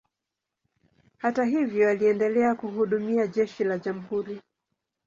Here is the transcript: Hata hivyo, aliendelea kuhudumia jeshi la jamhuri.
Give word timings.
Hata 1.17 1.45
hivyo, 1.45 1.89
aliendelea 1.89 2.55
kuhudumia 2.55 3.27
jeshi 3.27 3.63
la 3.63 3.79
jamhuri. 3.79 4.41